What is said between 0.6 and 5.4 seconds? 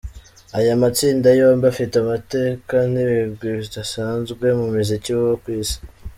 matsinda yombi, afite amateka n’ibigwi bidasanzwe mu muziki wo